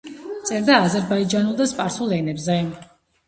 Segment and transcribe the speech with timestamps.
[0.49, 2.59] წერდა აზერბაიჯანულ და სპარსულ ენებზე.